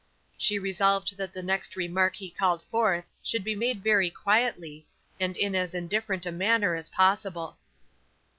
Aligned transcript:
She 0.35 0.57
resolved 0.57 1.15
that 1.17 1.31
the 1.31 1.43
next 1.43 1.75
remark 1.75 2.15
he 2.15 2.31
called 2.31 2.63
forth 2.71 3.05
should 3.21 3.43
be 3.43 3.55
made 3.55 3.83
very 3.83 4.09
quietly, 4.09 4.87
and 5.19 5.37
in 5.37 5.53
as 5.53 5.75
indifferent 5.75 6.25
a 6.25 6.31
manner 6.31 6.73
as 6.75 6.89
possible. 6.89 7.59